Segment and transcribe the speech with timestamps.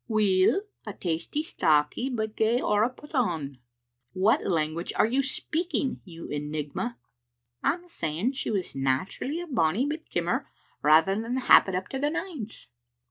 [0.07, 3.59] "Weel, a tasty stocky, but gey orra put on.""
[4.13, 6.97] What language are you speaking, you enigma?"
[7.61, 10.49] "I'm saying she was naturally a bonny bit kimmer
[10.81, 12.67] rather than happit up to the nines."